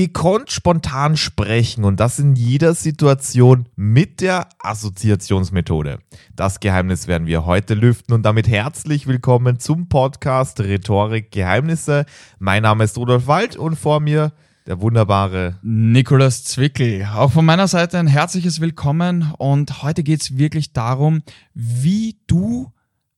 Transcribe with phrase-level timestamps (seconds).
[0.00, 5.98] Gekonnt spontan sprechen und das in jeder Situation mit der Assoziationsmethode.
[6.34, 12.06] Das Geheimnis werden wir heute lüften und damit herzlich willkommen zum Podcast Rhetorik Geheimnisse.
[12.38, 14.32] Mein Name ist Rudolf Wald und vor mir
[14.66, 17.06] der wunderbare Nikolas Zwickel.
[17.14, 21.20] Auch von meiner Seite ein herzliches Willkommen und heute geht es wirklich darum,
[21.52, 22.72] wie du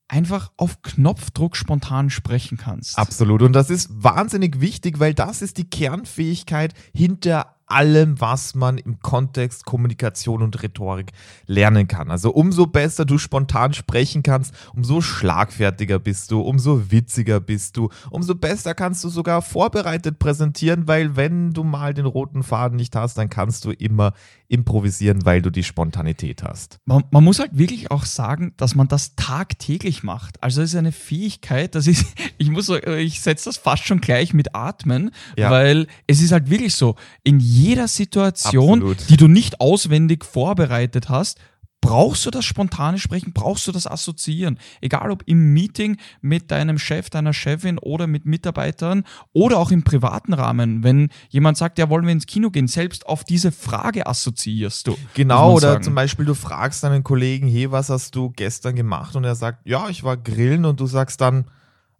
[0.07, 2.97] einfach auf Knopfdruck spontan sprechen kannst.
[2.97, 3.41] Absolut.
[3.41, 8.99] Und das ist wahnsinnig wichtig, weil das ist die Kernfähigkeit hinter allem, was man im
[8.99, 11.11] Kontext Kommunikation und Rhetorik
[11.47, 12.11] lernen kann.
[12.11, 17.89] Also umso besser du spontan sprechen kannst, umso schlagfertiger bist du, umso witziger bist du,
[18.11, 22.95] umso besser kannst du sogar vorbereitet präsentieren, weil wenn du mal den roten Faden nicht
[22.95, 24.13] hast, dann kannst du immer
[24.53, 26.79] improvisieren, weil du die Spontanität hast.
[26.85, 30.41] Man, man muss halt wirklich auch sagen, dass man das tagtäglich macht.
[30.43, 32.05] Also es ist eine Fähigkeit, das ist,
[32.37, 35.49] ich muss, ich setze das fast schon gleich mit Atmen, ja.
[35.49, 39.09] weil es ist halt wirklich so, in jeder Situation, Absolut.
[39.09, 41.39] die du nicht auswendig vorbereitet hast,
[41.83, 44.57] brauchst du das spontane Sprechen, brauchst du das Assoziieren.
[44.79, 49.03] Egal ob im Meeting mit deinem Chef, deiner Chefin oder mit Mitarbeitern
[49.33, 50.81] oder auch im privaten Rahmen.
[50.85, 54.97] Wenn jemand sagt, ja, wollen wir ins Kino gehen, selbst auf diese Frage assoziierst du.
[55.13, 55.83] Genau, oder sagen.
[55.83, 59.17] zum Beispiel du fragst deinen Kollegen, hey, was hast du gestern gemacht?
[59.17, 61.49] Und er sagt, ja, ich war grillen und du sagst dann,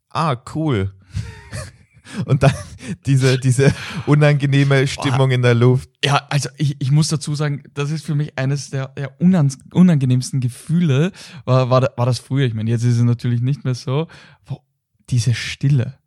[0.09, 0.93] ah, cool.
[2.25, 2.53] Und dann
[3.05, 3.73] diese, diese
[4.05, 5.89] unangenehme Stimmung oh, in der Luft.
[6.03, 10.39] Ja, also ich, ich muss dazu sagen, das ist für mich eines der, der unangenehmsten
[10.39, 11.11] Gefühle,
[11.45, 12.45] war, war, war das früher.
[12.45, 14.07] Ich meine, jetzt ist es natürlich nicht mehr so.
[15.09, 15.97] Diese Stille.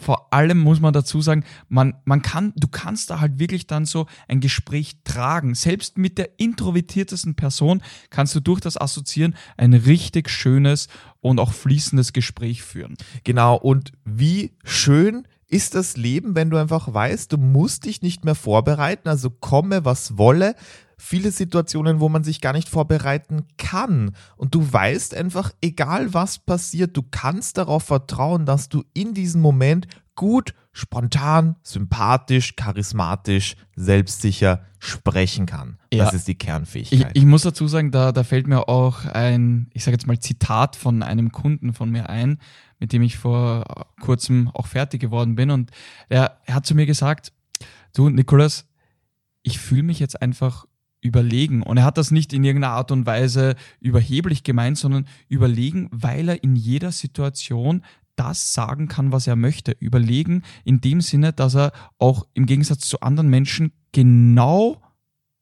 [0.00, 3.84] Vor allem muss man dazu sagen, man, man kann, du kannst da halt wirklich dann
[3.84, 5.54] so ein Gespräch tragen.
[5.54, 10.88] Selbst mit der introvertiertesten Person kannst du durch das Assoziieren ein richtig schönes
[11.20, 12.96] und auch fließendes Gespräch führen.
[13.24, 18.24] Genau, und wie schön ist das Leben, wenn du einfach weißt, du musst dich nicht
[18.24, 20.54] mehr vorbereiten, also komme, was wolle.
[20.96, 24.14] Viele Situationen, wo man sich gar nicht vorbereiten kann.
[24.36, 29.40] Und du weißt einfach, egal was passiert, du kannst darauf vertrauen, dass du in diesem
[29.40, 35.78] Moment gut, spontan, sympathisch, charismatisch, selbstsicher sprechen kann.
[35.92, 36.04] Ja.
[36.04, 37.12] Das ist die Kernfähigkeit.
[37.14, 40.18] Ich, ich, muss dazu sagen, da, da fällt mir auch ein, ich sage jetzt mal,
[40.18, 42.38] Zitat von einem Kunden von mir ein,
[42.80, 45.50] mit dem ich vor kurzem auch fertig geworden bin.
[45.50, 45.70] Und
[46.08, 47.32] er, er hat zu mir gesagt,
[47.94, 48.66] du Nikolas,
[49.42, 50.66] ich fühle mich jetzt einfach
[51.00, 51.62] überlegen.
[51.62, 56.28] Und er hat das nicht in irgendeiner Art und Weise überheblich gemeint, sondern überlegen, weil
[56.28, 57.84] er in jeder Situation
[58.16, 59.72] das sagen kann, was er möchte.
[59.72, 64.82] Überlegen in dem Sinne, dass er auch im Gegensatz zu anderen Menschen genau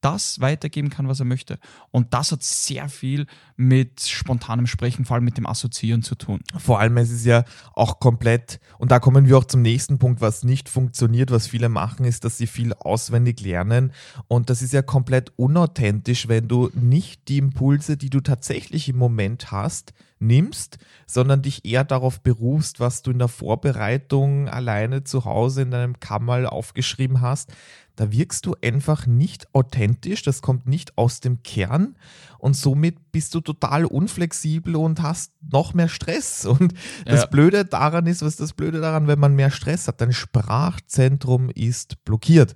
[0.01, 1.59] das weitergeben kann, was er möchte.
[1.91, 3.27] Und das hat sehr viel
[3.57, 6.41] mit spontanem Sprechen, vor allem mit dem Assoziieren zu tun.
[6.57, 7.45] Vor allem, es ist ja
[7.75, 11.69] auch komplett, und da kommen wir auch zum nächsten Punkt, was nicht funktioniert, was viele
[11.69, 13.93] machen, ist, dass sie viel auswendig lernen.
[14.29, 18.97] Und das ist ja komplett unauthentisch, wenn du nicht die Impulse, die du tatsächlich im
[18.97, 25.25] Moment hast, nimmst, sondern dich eher darauf berufst, was du in der Vorbereitung alleine zu
[25.25, 27.53] Hause in deinem Kammerl aufgeschrieben hast
[27.99, 31.97] da wirkst du einfach nicht authentisch, das kommt nicht aus dem Kern
[32.39, 36.47] und somit bist du total unflexibel und hast noch mehr Stress.
[36.47, 37.27] Und das ja.
[37.27, 40.01] Blöde daran ist, was ist das Blöde daran, wenn man mehr Stress hat?
[40.01, 42.55] Dein Sprachzentrum ist blockiert.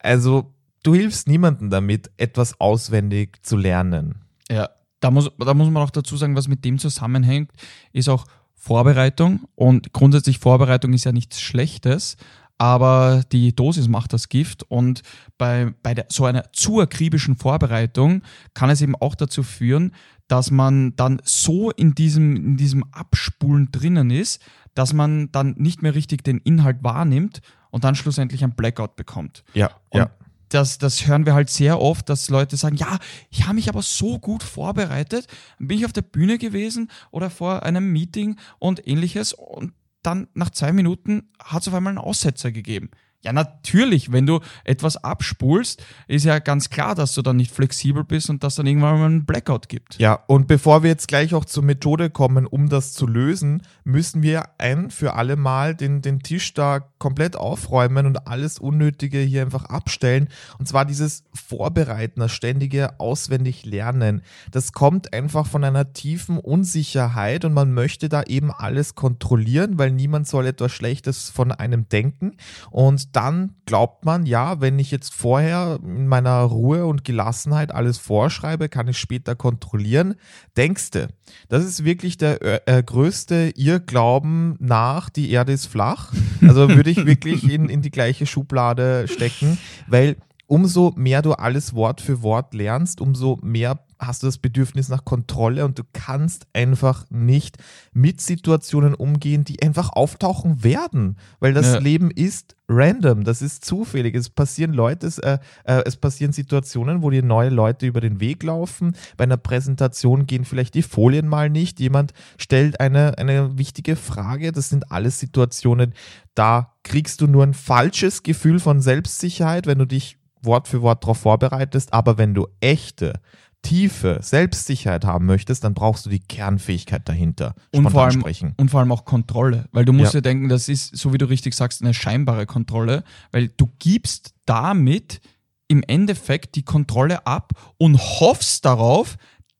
[0.00, 0.52] Also
[0.82, 4.16] du hilfst niemandem damit, etwas auswendig zu lernen.
[4.50, 4.68] Ja,
[5.00, 7.52] da muss, da muss man auch dazu sagen, was mit dem zusammenhängt,
[7.94, 9.48] ist auch Vorbereitung.
[9.54, 12.18] Und grundsätzlich Vorbereitung ist ja nichts Schlechtes,
[12.58, 15.02] aber die Dosis macht das Gift und
[15.38, 18.22] bei, bei der, so einer zu akribischen Vorbereitung
[18.54, 19.92] kann es eben auch dazu führen,
[20.28, 24.40] dass man dann so in diesem, in diesem Abspulen drinnen ist,
[24.74, 29.44] dass man dann nicht mehr richtig den Inhalt wahrnimmt und dann schlussendlich ein Blackout bekommt.
[29.54, 30.10] Ja, und ja.
[30.50, 32.98] Das, das hören wir halt sehr oft, dass Leute sagen, ja,
[33.30, 35.26] ich habe mich aber so gut vorbereitet,
[35.58, 39.72] bin ich auf der Bühne gewesen oder vor einem Meeting und ähnliches und
[40.06, 42.90] dann nach zwei Minuten hat es auf einmal einen Aussetzer gegeben.
[43.24, 48.04] Ja, natürlich, wenn du etwas abspulst, ist ja ganz klar, dass du dann nicht flexibel
[48.04, 49.98] bist und dass dann irgendwann mal einen Blackout gibt.
[49.98, 54.22] Ja, und bevor wir jetzt gleich auch zur Methode kommen, um das zu lösen, müssen
[54.22, 59.42] wir ein für alle Mal den, den Tisch da komplett aufräumen und alles Unnötige hier
[59.42, 60.28] einfach abstellen.
[60.58, 64.22] Und zwar dieses Vorbereiten, das ständige auswendig lernen.
[64.50, 69.92] Das kommt einfach von einer tiefen Unsicherheit und man möchte da eben alles kontrollieren, weil
[69.92, 72.36] niemand soll etwas Schlechtes von einem denken.
[72.70, 77.98] Und dann glaubt man, ja, wenn ich jetzt vorher in meiner Ruhe und Gelassenheit alles
[77.98, 80.16] vorschreibe, kann ich später kontrollieren.
[80.56, 81.08] Denkste,
[81.48, 86.12] das ist wirklich der äh, äh größte Irrglauben nach, die Erde ist flach.
[86.42, 90.16] Also würde ich wirklich in, in die gleiche Schublade stecken, weil
[90.46, 95.04] umso mehr du alles Wort für Wort lernst, umso mehr hast du das Bedürfnis nach
[95.04, 97.56] Kontrolle und du kannst einfach nicht
[97.92, 101.78] mit Situationen umgehen, die einfach auftauchen werden, weil das ja.
[101.78, 104.14] Leben ist random, das ist zufällig.
[104.14, 108.20] Es passieren Leute, es, äh, äh, es passieren Situationen, wo dir neue Leute über den
[108.20, 108.96] Weg laufen.
[109.16, 111.80] Bei einer Präsentation gehen vielleicht die Folien mal nicht.
[111.80, 114.52] Jemand stellt eine, eine wichtige Frage.
[114.52, 115.94] Das sind alles Situationen,
[116.34, 121.02] da kriegst du nur ein falsches Gefühl von Selbstsicherheit, wenn du dich Wort für Wort
[121.02, 121.92] darauf vorbereitest.
[121.92, 123.20] Aber wenn du echte,
[123.62, 127.54] tiefe Selbstsicherheit haben möchtest, dann brauchst du die Kernfähigkeit dahinter.
[127.72, 128.54] Und vor, allem, sprechen.
[128.56, 129.68] und vor allem auch Kontrolle.
[129.72, 130.20] Weil du musst ja.
[130.20, 133.02] dir denken, das ist, so wie du richtig sagst, eine scheinbare Kontrolle,
[133.32, 135.20] weil du gibst damit
[135.66, 139.16] im Endeffekt die Kontrolle ab und hoffst darauf,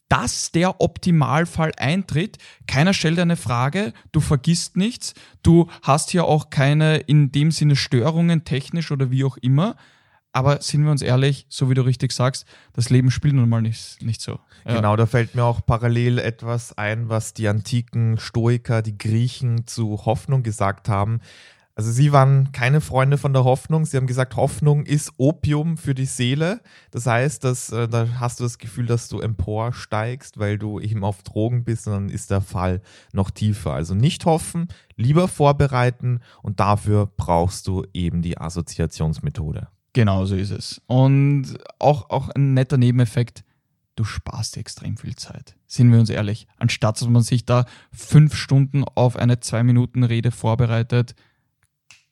[0.09, 2.39] dass der Optimalfall eintritt.
[2.67, 7.75] Keiner stellt eine Frage, du vergisst nichts, du hast hier auch keine in dem Sinne
[7.75, 9.77] Störungen, technisch oder wie auch immer.
[10.35, 13.63] Aber sind wir uns ehrlich, so wie du richtig sagst, das Leben spielt nun mal
[13.63, 14.41] nicht, nicht so.
[14.67, 14.75] Ja.
[14.75, 20.05] Genau, da fällt mir auch parallel etwas ein, was die antiken Stoiker, die Griechen zu
[20.05, 21.21] Hoffnung gesagt haben.
[21.77, 23.85] Also sie waren keine Freunde von der Hoffnung.
[23.85, 26.61] Sie haben gesagt, Hoffnung ist Opium für die Seele.
[26.91, 31.05] Das heißt, dass, äh, da hast du das Gefühl, dass du emporsteigst, weil du eben
[31.05, 32.83] auf Drogen bist und dann ist der Fall
[33.13, 33.73] noch tiefer.
[33.73, 34.67] Also nicht hoffen,
[34.97, 39.69] lieber vorbereiten und dafür brauchst du eben die Assoziationsmethode.
[39.95, 40.83] Genau so ist es.
[40.87, 43.45] Und auch, auch ein netter Nebeneffekt,
[43.97, 45.57] du sparst dir extrem viel Zeit.
[45.67, 46.47] Sind wir uns ehrlich.
[46.59, 51.15] Anstatt dass man sich da fünf Stunden auf eine zwei Minuten Rede vorbereitet,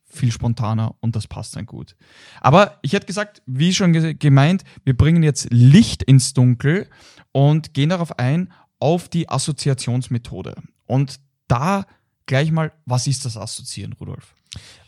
[0.04, 1.96] viel spontaner und das passt dann gut.
[2.40, 6.88] Aber ich hätte gesagt, wie schon gemeint, wir bringen jetzt Licht ins Dunkel
[7.32, 10.54] und gehen darauf ein, auf die Assoziationsmethode.
[10.86, 11.18] Und
[11.48, 11.86] da
[12.26, 14.34] gleich mal, was ist das Assoziieren, Rudolf?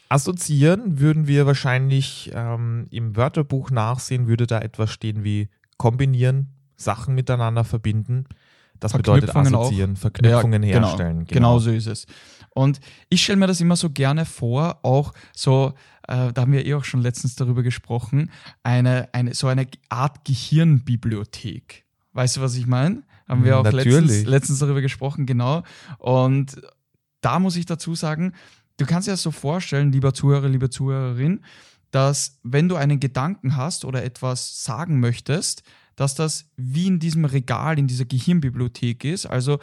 [0.09, 7.15] Assoziieren würden wir wahrscheinlich ähm, im Wörterbuch nachsehen, würde da etwas stehen wie kombinieren, Sachen
[7.15, 8.27] miteinander verbinden.
[8.81, 9.99] Das bedeutet assoziieren, auch.
[9.99, 11.19] Verknüpfungen ja, genau, herstellen.
[11.25, 11.33] Genau.
[11.33, 12.07] genau so ist es.
[12.51, 15.75] Und ich stelle mir das immer so gerne vor, auch so,
[16.07, 18.31] äh, da haben wir eh auch schon letztens darüber gesprochen,
[18.63, 21.85] eine, eine, so eine Art Gehirnbibliothek.
[22.13, 23.03] Weißt du, was ich meine?
[23.29, 25.63] Haben wir auch letztens, letztens darüber gesprochen, genau.
[25.99, 26.61] Und
[27.23, 28.35] da muss ich dazu sagen,
[28.77, 31.41] du kannst dir das so vorstellen, lieber Zuhörer, liebe Zuhörerin,
[31.91, 35.63] dass wenn du einen Gedanken hast oder etwas sagen möchtest,
[35.97, 39.27] dass das wie in diesem Regal, in dieser Gehirnbibliothek ist.
[39.27, 39.61] Also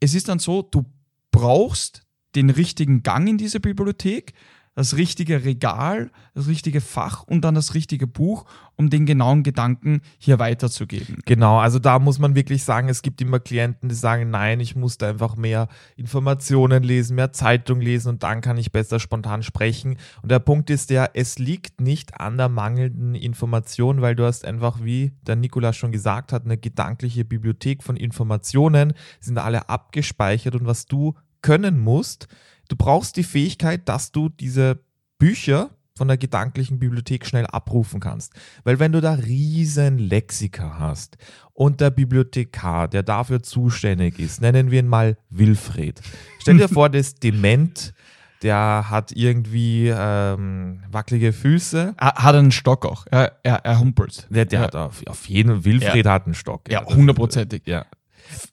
[0.00, 0.84] es ist dann so, du
[1.30, 2.02] brauchst
[2.34, 4.34] den richtigen Gang in diese Bibliothek,
[4.74, 8.44] das richtige Regal, das richtige Fach und dann das richtige Buch,
[8.76, 11.18] um den genauen Gedanken hier weiterzugeben.
[11.26, 14.74] Genau, also da muss man wirklich sagen, es gibt immer Klienten, die sagen, nein, ich
[14.74, 19.42] muss da einfach mehr Informationen lesen, mehr Zeitung lesen und dann kann ich besser spontan
[19.44, 19.96] sprechen.
[20.22, 24.44] Und der Punkt ist der, es liegt nicht an der mangelnden Information, weil du hast
[24.44, 30.56] einfach, wie der Nikolaus schon gesagt hat, eine gedankliche Bibliothek von Informationen, sind alle abgespeichert
[30.56, 32.26] und was du können musst,
[32.68, 34.80] Du brauchst die Fähigkeit, dass du diese
[35.18, 38.32] Bücher von der gedanklichen Bibliothek schnell abrufen kannst.
[38.64, 41.16] Weil wenn du da riesen Lexika hast
[41.52, 46.00] und der Bibliothekar, der dafür zuständig ist, nennen wir ihn mal Wilfried.
[46.40, 47.94] Stell dir vor, der ist dement,
[48.42, 51.94] der hat irgendwie ähm, wackelige Füße.
[51.96, 53.06] Er hat einen Stock auch.
[53.10, 54.26] Er, er, er humpelt.
[54.30, 54.66] Der, der ja.
[54.66, 56.12] hat auf, auf jeden Wilfried ja.
[56.12, 56.68] hat einen Stock.
[56.70, 57.62] Ja, hundertprozentig.
[57.66, 57.86] Ja.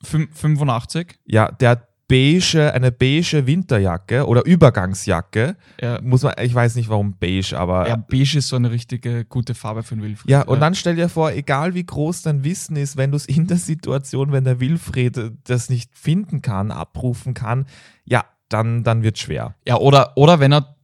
[0.03, 1.19] 85?
[1.25, 5.55] Ja, der hat beige, eine beige Winterjacke oder Übergangsjacke.
[5.81, 6.01] Ja.
[6.01, 7.87] Muss man, ich weiß nicht warum beige, aber.
[7.87, 10.29] Ja, beige ist so eine richtige gute Farbe für einen Wilfried.
[10.29, 10.59] Ja, und ja.
[10.59, 13.57] dann stell dir vor, egal wie groß dein Wissen ist, wenn du es in der
[13.57, 17.65] Situation, wenn der Wilfried das nicht finden kann, abrufen kann,
[18.03, 19.55] ja, dann, dann wird schwer.
[19.65, 20.75] Ja, oder, oder wenn er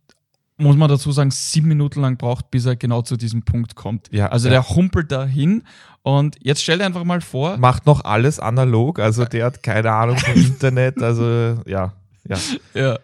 [0.58, 4.10] muss man dazu sagen, sieben Minuten lang braucht, bis er genau zu diesem Punkt kommt.
[4.12, 4.54] Ja, also ja.
[4.54, 5.64] der humpelt da hin
[6.02, 7.58] und jetzt stell dir einfach mal vor.
[7.58, 11.24] Macht noch alles analog, also der hat keine Ahnung vom Internet, also
[11.66, 11.94] ja,
[12.28, 12.38] ja.
[12.74, 13.00] Ja.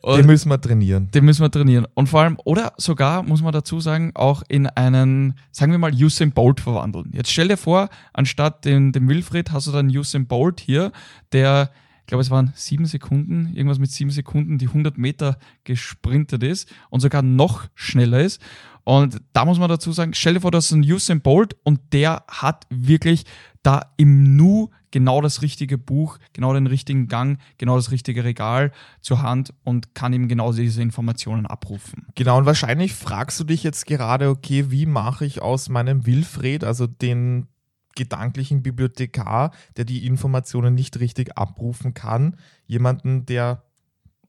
[0.00, 1.10] Und den müssen wir trainieren.
[1.12, 1.86] Den müssen wir trainieren.
[1.94, 5.92] Und vor allem, oder sogar, muss man dazu sagen, auch in einen, sagen wir mal,
[5.92, 7.10] Usain Bolt verwandeln.
[7.14, 10.92] Jetzt stell dir vor, anstatt dem, dem Wilfried hast du dann Usain Bolt hier,
[11.32, 11.70] der
[12.08, 17.00] glaube, es waren sieben Sekunden, irgendwas mit sieben Sekunden, die 100 Meter gesprintet ist und
[17.00, 18.42] sogar noch schneller ist.
[18.82, 21.80] Und da muss man dazu sagen, stell dir vor, das ist ein Usain Bolt und
[21.92, 23.24] der hat wirklich
[23.62, 28.72] da im Nu genau das richtige Buch, genau den richtigen Gang, genau das richtige Regal
[29.02, 32.06] zur Hand und kann eben genau diese Informationen abrufen.
[32.14, 36.64] Genau, und wahrscheinlich fragst du dich jetzt gerade, okay, wie mache ich aus meinem Wilfred,
[36.64, 37.48] also den
[37.98, 42.36] gedanklichen Bibliothekar, der die Informationen nicht richtig abrufen kann,
[42.66, 43.64] jemanden, der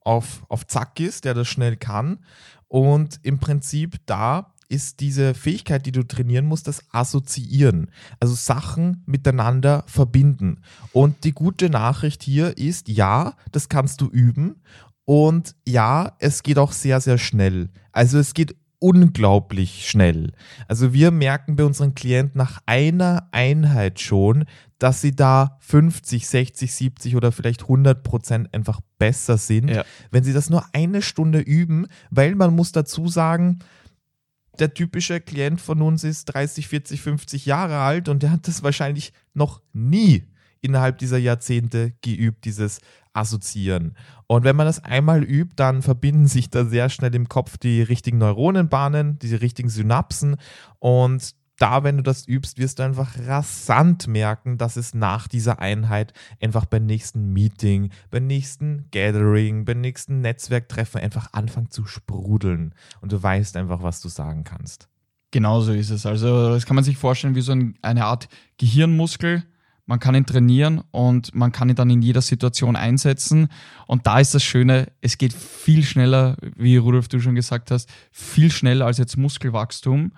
[0.01, 2.19] auf, auf Zack ist, der das schnell kann.
[2.67, 7.91] Und im Prinzip da ist diese Fähigkeit, die du trainieren musst, das Assoziieren.
[8.19, 10.61] Also Sachen miteinander verbinden.
[10.93, 14.61] Und die gute Nachricht hier ist, ja, das kannst du üben.
[15.05, 17.69] Und ja, es geht auch sehr, sehr schnell.
[17.91, 20.31] Also es geht unglaublich schnell.
[20.67, 24.45] Also wir merken bei unseren Klienten nach einer Einheit schon,
[24.79, 29.83] dass sie da 50, 60, 70 oder vielleicht 100 Prozent einfach besser sind, ja.
[30.11, 33.59] wenn sie das nur eine Stunde üben, weil man muss dazu sagen,
[34.59, 38.63] der typische Klient von uns ist 30, 40, 50 Jahre alt und der hat das
[38.63, 40.23] wahrscheinlich noch nie
[40.61, 42.79] innerhalb dieser Jahrzehnte geübt, dieses
[43.13, 43.95] Assoziieren.
[44.27, 47.81] Und wenn man das einmal übt, dann verbinden sich da sehr schnell im Kopf die
[47.81, 50.37] richtigen Neuronenbahnen, die richtigen Synapsen
[50.79, 55.59] und da, wenn du das übst, wirst du einfach rasant merken, dass es nach dieser
[55.59, 62.73] Einheit einfach beim nächsten Meeting, beim nächsten Gathering, beim nächsten Netzwerktreffen einfach anfängt zu sprudeln
[63.01, 64.87] und du weißt einfach, was du sagen kannst.
[65.31, 66.05] Genauso ist es.
[66.05, 69.43] Also, das kann man sich vorstellen wie so eine Art Gehirnmuskel.
[69.89, 73.47] Man kann ihn trainieren und man kann ihn dann in jeder Situation einsetzen.
[73.87, 77.89] Und da ist das Schöne, es geht viel schneller, wie Rudolf du schon gesagt hast,
[78.11, 80.11] viel schneller als jetzt Muskelwachstum.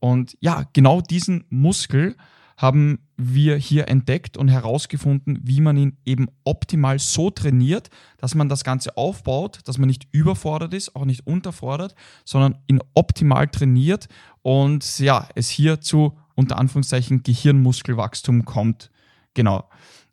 [0.00, 2.16] Und ja, genau diesen Muskel
[2.56, 8.48] haben wir hier entdeckt und herausgefunden, wie man ihn eben optimal so trainiert, dass man
[8.48, 11.94] das Ganze aufbaut, dass man nicht überfordert ist, auch nicht unterfordert,
[12.24, 14.08] sondern ihn optimal trainiert
[14.40, 18.90] und ja, es hier zu unter Anführungszeichen Gehirnmuskelwachstum kommt.
[19.38, 19.68] Genau.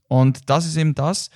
[0.07, 1.31] Und das ist eben das.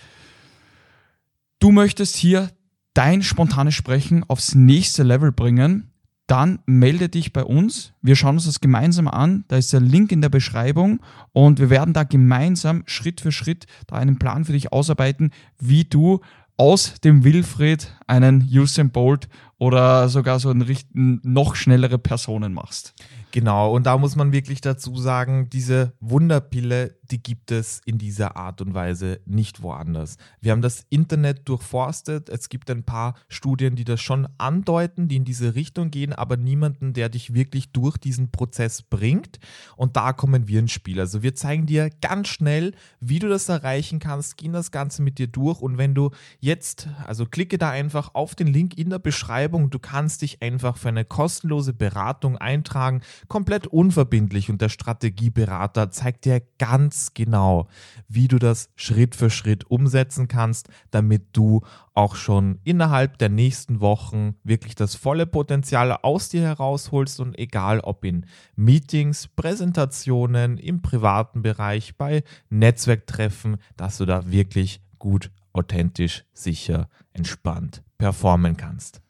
[1.57, 2.51] Du möchtest hier
[2.93, 5.89] dein spontanes Sprechen aufs nächste Level bringen
[6.29, 7.93] dann melde dich bei uns.
[8.03, 9.45] Wir schauen uns das gemeinsam an.
[9.47, 10.99] Da ist der Link in der Beschreibung
[11.31, 15.85] und wir werden da gemeinsam Schritt für Schritt da einen Plan für dich ausarbeiten, wie
[15.85, 16.19] du
[16.55, 19.27] aus dem Wilfried einen Usain Bolt
[19.57, 22.93] oder sogar so einen noch schnellere Personen machst.
[23.31, 28.35] Genau, und da muss man wirklich dazu sagen, diese Wunderpille, die gibt es in dieser
[28.35, 30.17] Art und Weise nicht woanders.
[30.41, 35.17] Wir haben das Internet durchforstet, es gibt ein paar Studien, die das schon andeuten, die
[35.17, 39.39] in diese Richtung gehen, aber niemanden, der dich wirklich durch diesen Prozess bringt.
[39.75, 40.99] Und da kommen wir ins Spiel.
[40.99, 45.19] Also wir zeigen dir ganz schnell, wie du das erreichen kannst, gehen das Ganze mit
[45.19, 46.09] dir durch und wenn du
[46.39, 50.77] jetzt, also klicke da einfach auf den Link in der Beschreibung, du kannst dich einfach
[50.77, 57.67] für eine kostenlose Beratung eintragen komplett unverbindlich und der Strategieberater zeigt dir ganz genau,
[58.07, 61.61] wie du das Schritt für Schritt umsetzen kannst, damit du
[61.93, 67.81] auch schon innerhalb der nächsten Wochen wirklich das volle Potenzial aus dir herausholst und egal
[67.81, 76.25] ob in Meetings, Präsentationen, im privaten Bereich, bei Netzwerktreffen, dass du da wirklich gut, authentisch,
[76.33, 79.01] sicher, entspannt performen kannst.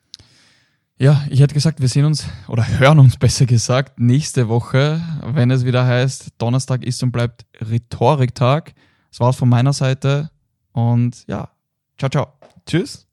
[1.01, 5.49] Ja, ich hätte gesagt, wir sehen uns oder hören uns besser gesagt nächste Woche, wenn
[5.49, 8.73] es wieder heißt, Donnerstag ist und bleibt Rhetoriktag.
[9.09, 10.29] Das war's von meiner Seite
[10.73, 11.51] und ja,
[11.97, 12.33] ciao, ciao.
[12.65, 13.08] Tschüss.